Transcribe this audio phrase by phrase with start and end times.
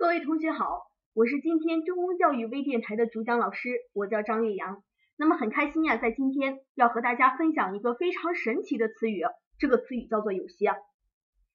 [0.00, 4.82] 各位同学好，我是今天中公教育微电台的主讲老师，我叫张月阳。
[5.18, 9.24] 那么很开心呀，在今天要和大家分享一个非常神奇的词语，
[9.58, 10.74] 这个词语叫做“有些”。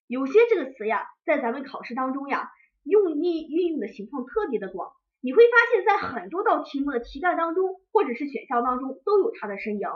[0.06, 2.52] 有些这个词呀，在咱们考试当中呀，
[2.84, 4.92] 用意运用的情况特别的广。
[5.22, 9.90] 你会发现在很多道题目的题干当中，或者是选项当中都有它的身影。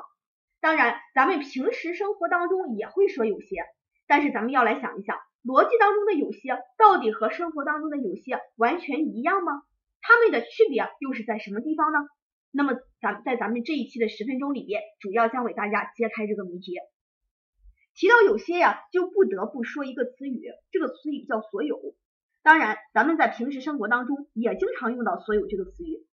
[0.59, 3.63] 当然，咱们平时生活当中也会说有些，
[4.07, 5.19] 但是咱们要来想一想。
[5.43, 9.63] 逻辑当中的有些到底和生活当中的有些完全一样吗？
[10.01, 11.99] 它们的区别又是在什么地方呢？
[12.51, 16.73] 那么咱在咱们这一期的十分钟里边，主要将为大家揭开这个谜题。
[17.95, 21.79] 提到有些呀，就不得不说一个词语，这个词语叫所有。
[22.41, 26.05] 当然，咱们在平时生活当中也经常用到所有这个词语。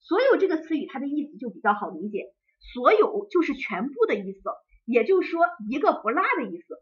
[0.00, 2.32] 所有这个词语它的意思就比较好理解，
[2.74, 4.40] 所有就是全部的意思，
[4.84, 6.78] 也就是说一个不落的意思。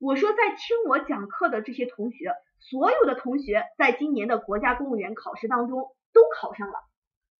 [0.00, 6.74] 我说，在听我讲课的这些同学，所有的同学在今年的国家公务员考试当中都考上了。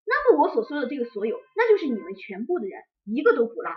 [0.05, 3.71] 那么我所说的这个所有，那就是你们全部的人，一个都不落。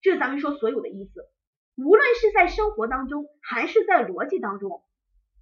[0.00, 1.28] 这是咱们说所有的意思。
[1.74, 4.84] 无论是在生活当中，还是在逻辑当中，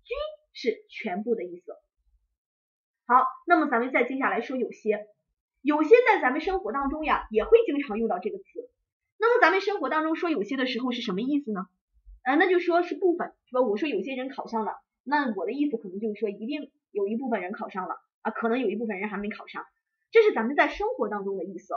[0.03, 0.17] 均
[0.55, 1.77] 是全部的意思。
[3.07, 5.07] 好，那么咱们再接下来说有些，
[5.61, 8.45] 有些在咱们生活当中呀，也会经常用到这个词。
[9.19, 11.67] 那么咱们生活当中说有些的时候是什么意思呢？
[12.23, 13.63] 啊，那就说是部分，是吧？
[13.63, 19.65] 我说有些人考上了，那我的意思可能就是说，一定有一部分人考上了啊，可能有一部分人还没考上，
[20.11, 21.75] 这是咱们在生活当中的意思。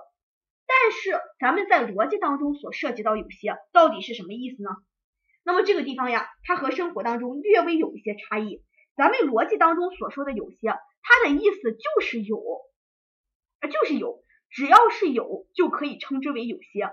[0.66, 4.69] 但是咱们在逻辑当中所涉及到有些到底是什么意思呢？
[5.44, 8.64] 那么这个地方呀，它和生活当中略微有一些差异。
[8.95, 12.39] 咱们逻辑当中所说的有些，它的意思就是有，
[13.59, 16.89] 啊，就是有，只要是有就可以称之为有些。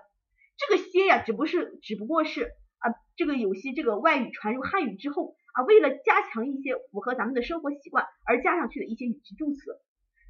[0.56, 2.52] 这个些呀，只不是，只不过是。
[2.80, 9.78] 啊，这个有些这个外语传入汉语之后啊，为了加强一些符合咱们的生活习惯而加上去的一些语气助词。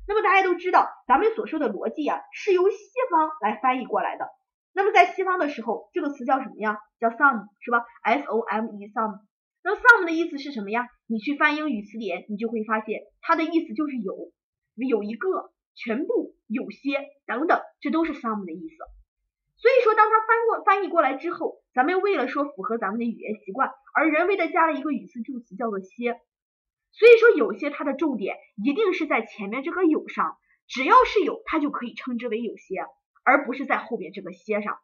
[0.06, 2.76] 那么大家都知道，咱们所说的逻辑啊，是由西
[3.10, 4.28] 方来翻译过来的。
[4.72, 6.78] 那么在西方的时候，这个词叫什么呀？
[6.98, 9.20] 叫 some 是吧？S O M E some。
[9.62, 10.88] 那 some 的意思是什么呀？
[11.06, 14.32] 你去翻英语词典，你就会发现它的意思就是有，
[14.76, 18.74] 有一个、全部、有些等等，这都是 some 的意思。
[19.56, 26.20] 所以说，当它翻过翻译过来之后，咱们为了说符合咱们的语言习惯，而人为的加了一个语词助词叫做些。
[26.92, 30.36] 所以说，有些它的重点一定是在前面这个有上，
[30.66, 32.84] 只要是有，它就可以称之为有些，
[33.22, 34.78] 而不是在后边这个些上。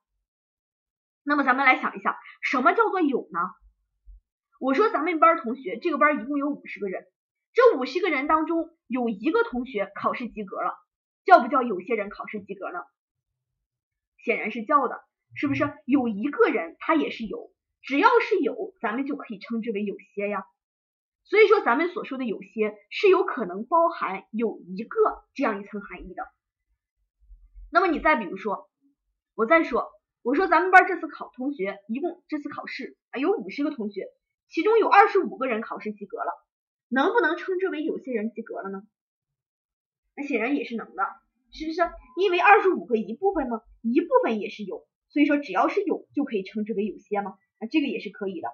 [1.25, 3.41] 那么咱们来想一想，什么叫做有呢？
[4.61, 7.05] 我说咱们班同学，这个班一共有五十个人，
[7.53, 10.79] 这五十个人当中有一个同学考试及格了，
[11.25, 12.79] 叫不叫有些人考试及格呢？
[14.19, 15.03] 显然是叫的，
[15.37, 17.53] 是不是有一个人他也是有，
[17.83, 20.45] 只要是有，咱们就可以称之为有些呀。
[21.25, 24.99] 所以说咱们所说的有些是有可能包含有一个
[25.35, 26.27] 这样一层含义的。
[27.71, 28.71] 那么你再比如说，
[29.35, 29.91] 我再说，
[30.23, 34.09] 我说咱们班这次考同学一共这次考试啊有五十个同学，
[34.49, 36.33] 其中有二十五个人考试及格了，
[36.89, 38.83] 能不能称之为有些人及格了呢？
[40.17, 41.03] 那显然也是能的。
[41.53, 41.81] 是不是？
[42.17, 48.49] 因为二十五个一部分呢，一部分也是有，所以说只要是有就可以称之为有些嘛，啊，这个也是可以的。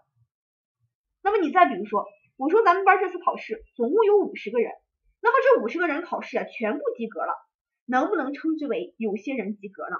[1.22, 4.72] 那么你再比如说，我说咱们班这次考试总共有五十个人，
[5.20, 7.34] 那么这五十个人考试啊全部及格了，
[7.86, 9.96] 能不能称之为有些人及格呢？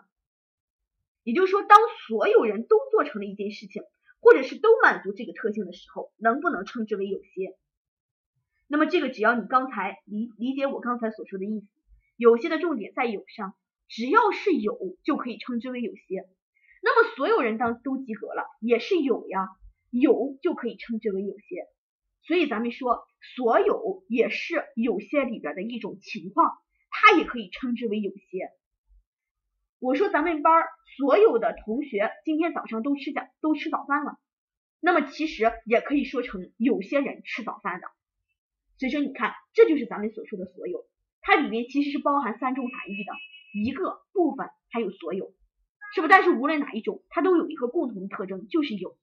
[1.23, 3.83] 也就是说，当所有人都做成了一件事情，
[4.21, 7.57] 或者是都满足这个特性的时候，能不能称之为有些？
[8.67, 11.67] 那么这个只要你刚才理理解我刚才所说的意思。
[12.17, 13.55] 有些的重点在有上，
[13.89, 16.29] 只要是有就可以称之为有些。
[16.85, 19.49] 那么所有人当都及格了，也是有呀，
[19.91, 21.67] 有就可以称之为有些。
[22.25, 23.07] 所以咱们说，
[23.37, 26.59] 所有也是有些里边的一种情况，
[26.91, 28.51] 它也可以称之为有些。
[29.79, 30.65] 我说咱们班
[30.97, 34.19] 所有的同学今天早上都吃早都吃早饭了，
[34.81, 37.87] 那么其实也可以说成有些人吃早饭的。
[38.79, 40.85] 所以说你看，这就是咱们所说的所有。
[41.21, 43.13] 它里面其实是包含三种含义的，
[43.65, 45.33] 一个部分还有所有，
[45.95, 46.09] 是不？
[46.09, 48.97] 但是无论哪一种，它都有一个共同的特征，就是有。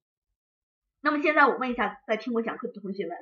[1.01, 3.15] 那么现在我问一下在听我讲课的同学们，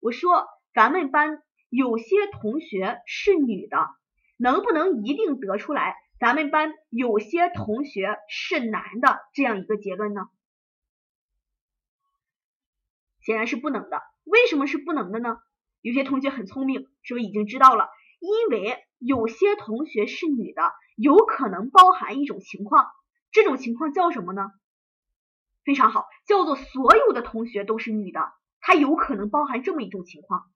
[0.00, 2.06] 我说咱们班有些
[2.40, 3.76] 同学是女的，
[4.36, 10.28] 能不能一定得出来咱们班有些同学是男的这样一个结论呢？
[13.20, 14.00] 显然是不能的。
[14.24, 15.38] 为什么是不能的呢？
[15.82, 17.88] 有些同学很聪明，是不是已经知道了？
[18.20, 20.62] 因为有些同学是女的，
[20.96, 22.86] 有可能包含一种情况，
[23.32, 24.50] 这种情况叫什么呢？
[25.64, 30.50] 非常好，叫做所有的同学都是女的，它有可能包含这么一种情况。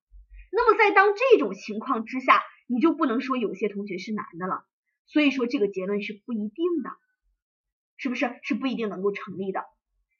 [0.50, 4.64] 那么在当这种情况之下，你就不能说有些同学是男的了。
[5.06, 6.90] 所以说这个结论是不一定的，
[7.96, 8.38] 是不是？
[8.42, 9.64] 是不一定能够成立的。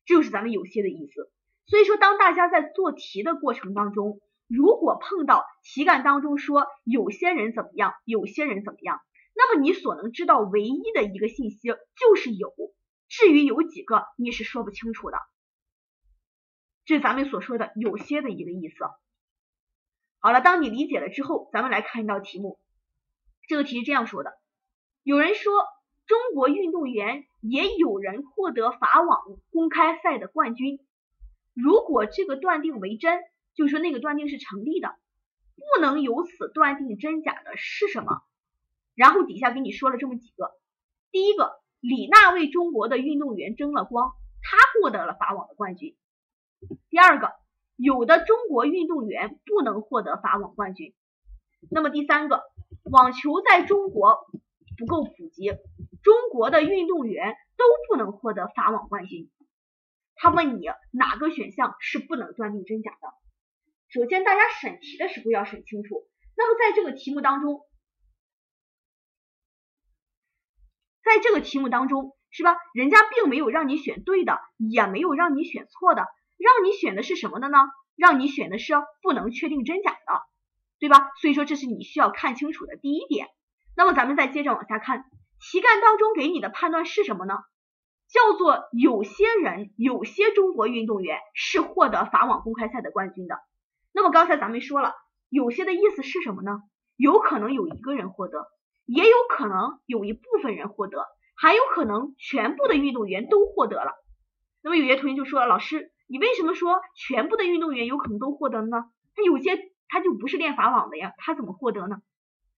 [0.05, 1.31] 这就是咱们有些的意思。
[1.67, 9.01] 所以说，当大家在做题的过程当中，如果碰到题干当中说有些人怎么样，有些人怎么样，
[9.35, 12.55] 那么你所能知道唯一的一个信息就是有，
[13.09, 15.19] 至于有几个你是说不清楚的。
[16.85, 18.85] 这是咱们所说的有些的一个意思。
[20.21, 22.61] 好了，当你理解了之后，咱们来看一道题目。
[23.49, 24.33] 这个题是这样说的：
[25.03, 25.53] 有人说
[26.07, 30.79] 中国运动员也有人获得法网公开赛的冠军。
[31.55, 33.21] 如果这个断定为真，
[33.55, 34.97] 就是说那个断定是成立的，
[35.57, 38.23] 不能由此断定真假的是什么？
[38.95, 40.53] 然后底下给你说了这么几个：
[41.11, 44.13] 第一个，李娜为中国的运动员争了光，
[44.43, 45.95] 她获得了法网的冠军；
[46.91, 47.33] 第二个，
[47.77, 50.93] 有的中国运动员不能获得法网冠军；
[51.71, 52.43] 那么第三个，
[52.85, 54.27] 网球在中国
[54.79, 55.51] 不够普及，
[56.03, 59.31] 中国的运动员都不能获得法网冠军。
[60.17, 63.09] 他问你哪个选项是不能断定真假的？
[63.89, 66.07] 首先，大家审题的时候要审清楚。
[66.37, 67.61] 那么，在这个题目当中，
[71.05, 72.57] 在这个题目当中，是吧？
[72.73, 76.07] 人家并没有让你选对的，也没有让你选错的，
[76.39, 77.59] 让你选的是什么的呢？
[77.97, 80.23] 让你选的是不能确定真假的，
[80.81, 81.13] 对吧？
[81.21, 83.29] 所以说，这是你需要看清楚的第一点。
[83.77, 85.05] 那么，咱们再接着往下看，
[85.39, 87.35] 题干当中给你的判断是什么呢？
[88.09, 93.39] 叫做有些人，有些中国运动员是获得法网公开赛的冠军的。
[93.93, 94.95] 那么刚才咱们说了，
[95.29, 96.63] 有些的意思是什么呢？
[96.97, 98.47] 有可能有一个人获得，
[98.87, 103.93] 也有可能有一部分人获得，还有可能全部的运动员都获得了。
[104.63, 108.85] 那么有些同学就说，老师，你为什么说全部的运动员有可能都获得呢？
[109.15, 109.59] 他有些
[109.89, 112.03] 他就不是练法网的呀，他怎么获得呢？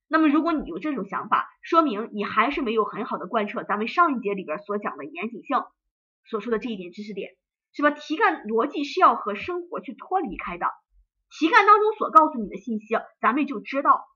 [0.08, 5.64] 那么，如果你有这种想法，说明你还是没有很好的贯彻咱们上一节里边所讲的严谨性
[6.25, 7.32] 所说的这一点知识点，
[7.73, 7.90] 是吧？
[7.90, 10.67] 题干逻辑是要和生活去脱离开的，
[11.31, 14.06] 题干当中所告诉你的信息，咱们就知道。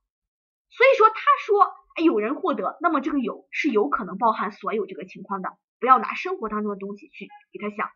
[0.71, 1.15] 所以说，他
[1.45, 7.89] 说，哎有人获得，那么这个有是有可能包含所有这个情况的，不要拿生活当中的东西去给他想。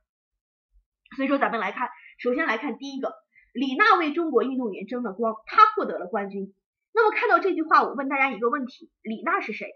[1.17, 1.89] 所以说，咱们来看，
[2.19, 3.15] 首先来看第一个，
[3.53, 6.55] 李娜为中国运动员争了光，她获得了冠军。
[6.93, 9.69] 那么看到这句话，我问大家一个问题：李娜是谁？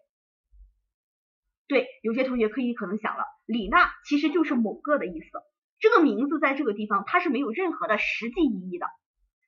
[1.69, 5.29] 对，有些同学可以可能想了，李娜其实就是某个的意思。
[5.79, 8.87] 这个名字在这个地方它是没有任何的实际意义的，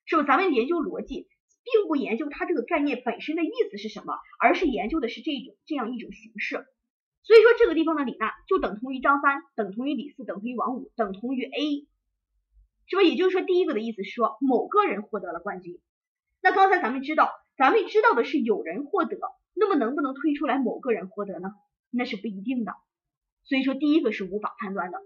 [0.05, 0.23] 是不？
[0.23, 1.29] 咱们研究逻辑，
[1.65, 6.67] 并不研究它这个概念本身的意思是什么，而是研究的是这种这样一种形式。
[7.23, 11.87] 所以说这个地方的李娜就等同于张三，等同于李四，等同于王五，等同于 A，
[12.87, 13.03] 是吧？
[13.03, 15.81] 也就是说，第一个的意思是说某个人获得了冠军。
[16.43, 17.31] 那刚才咱们知道。
[17.59, 19.19] 咱们知道的是有人获得，
[19.53, 21.51] 那么能不能推出来某个人获得呢？
[21.91, 22.73] 那是不一定的。
[23.45, 24.99] 所以说第一个是无法判断的。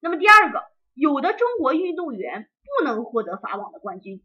[0.00, 0.60] 那么第二个，
[0.94, 2.48] 有的中国运动员
[2.80, 4.24] 不能获得法网的冠军。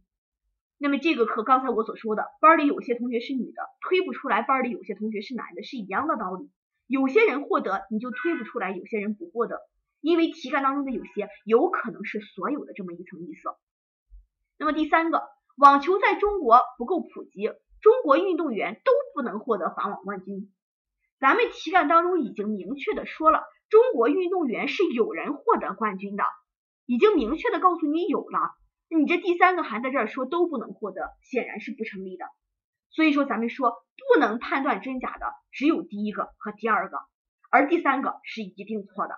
[0.79, 6.49] 那么这个和刚才我所说的班里有些同学是女的，推不出来班里有些同学是男的是一样的道理。
[6.87, 9.59] 有些人获得，你就推不出来有些人不获得，
[10.01, 13.49] 因为题干当中的有些有可能是所有的这么一层意思。
[14.57, 15.21] 那么第三个。
[15.59, 20.53] 网球在中国不够普及，中国运动员都不能获得法网冠军。
[21.19, 26.23] 咱们题干当中已经明确的说了，中国运动员是有人获得冠军的，
[26.85, 28.39] 已经明确的告诉你有了。
[28.89, 32.25] 你这第三个还在这儿说都不能获得，显然是不成立的。
[32.89, 36.97] 所以说咱们说不能判断真假的只有第一个和第二个，
[37.51, 39.15] 而第三个是一定错的，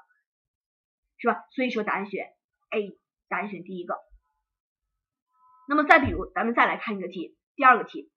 [1.18, 1.46] 是吧？
[1.56, 2.34] 所以说答案选
[2.70, 3.00] A，
[3.30, 3.98] 答案选第一个。
[5.70, 8.12] 那么再比如，咱们再来看一个题，第二个题，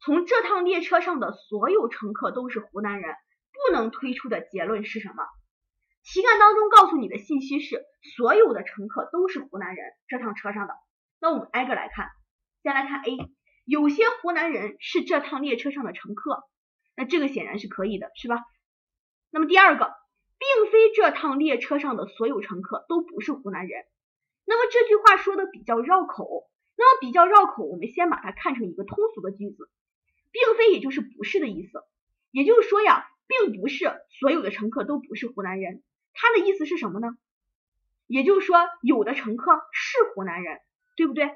[0.00, 3.14] 从这趟列车上的所有乘客都是湖南人，
[3.52, 5.24] 不能推出的结论是什么？
[6.02, 7.84] 题干当中告诉你的信息是
[8.16, 10.74] 所有的乘客都是湖南人，这趟车上的。
[11.20, 12.08] 那我们挨个来看，
[12.62, 13.16] 先来看 A，
[13.64, 16.44] 有些湖南人是这趟列车上的乘客，
[16.96, 18.44] 那这个显然是可以的，是吧？
[19.30, 19.92] 那么第二个，
[20.38, 23.84] 并非这趟列车上的所有乘客都不是湖南人，
[24.44, 26.50] 那么这句话说的比较绕口。
[26.80, 29.68] 那么比较绕口，我们先把它看成一个通俗的句子，
[30.30, 31.82] 并非也就是不是的意思。
[32.30, 35.82] 也就是说呀，并不是所有的乘客都不是湖南人。
[36.12, 37.18] 它的意思是什么呢？
[38.06, 40.60] 也就是说，有的乘客是湖南人，
[40.98, 41.30] 对不对？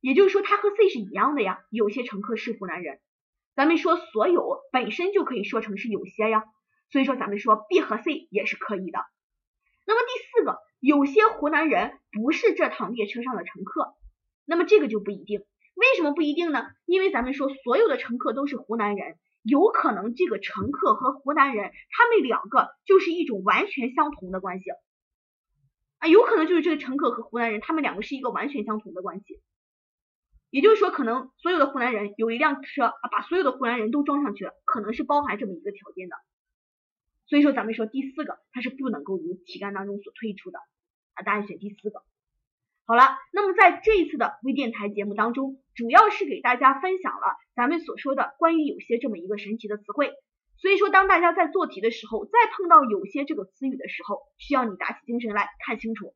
[0.00, 1.64] 也就是说，它和 C 是一样的呀。
[1.68, 3.00] 有些乘客是湖南人。
[3.56, 6.44] 咱们说所有本身就可以说成是有些呀，
[6.92, 9.00] 所以说咱们说 B 和 C 也是可以的。
[9.84, 13.96] 那么第四个，有些湖南人不是这趟列车上的乘客。
[14.44, 15.40] 那么这个就不一定，
[15.74, 16.68] 为什么不一定呢？
[16.84, 24.70] 因为咱们说所有的乘客都是湖南人，有可能这个乘客和湖南人他们两个就是一种完全相同的关系
[25.98, 29.40] 啊，有可能就是这个乘客和湖南人他们两个是一个完全相同的关系。
[30.50, 36.16] 也就是说，可能所有的湖南人有一辆车啊，把所有的湖南人都装上去了，可能是包含这么一个条件的。
[37.26, 40.58] 所以说，咱们说第四个，它是不能够由题干当中所推出的
[41.14, 42.02] 啊，答案选第四个。
[42.86, 50.14] 好了，那么在这一次的微电台节目当中，主要是给大家分享了咱们所说的关于有些这么一个神奇的词汇。
[50.58, 56.14] 所以说，当大家在做题的时候，再碰到有些这个词语的时候，需要你打起精神来看清楚。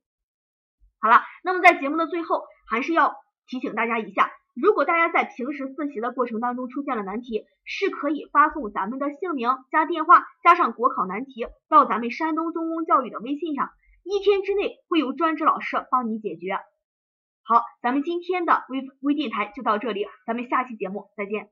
[1.00, 3.14] 好了，那么在节目的最后，还是要。
[3.46, 13.70] 提醒大家一下，如果大家在平时自习的过程当中出现了难题，是可以发送咱们的姓名加电话加上国考难题到咱们山东中公教育的微信上，
[14.04, 16.60] 一天之内会有专职老师帮你解决。
[17.42, 21.50] 好，咱们今天的微微电台就到这里，咱们下期节目再见。